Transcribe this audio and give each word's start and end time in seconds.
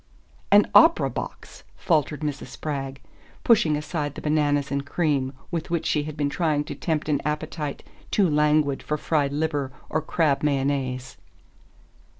"An 0.51 0.67
opera 0.73 1.11
box!" 1.11 1.63
faltered 1.77 2.21
Mrs. 2.21 2.47
Spragg, 2.47 2.99
pushing 3.43 3.75
aside 3.77 4.15
the 4.15 4.21
bananas 4.21 4.71
and 4.71 4.83
cream 4.83 5.31
with 5.51 5.69
which 5.69 5.85
she 5.85 6.05
had 6.05 6.17
been 6.17 6.27
trying 6.27 6.63
to 6.63 6.73
tempt 6.73 7.07
an 7.07 7.21
appetite 7.23 7.83
too 8.09 8.27
languid 8.27 8.81
for 8.81 8.97
fried 8.97 9.31
liver 9.31 9.71
or 9.91 10.01
crab 10.01 10.41
mayonnaise. 10.41 11.17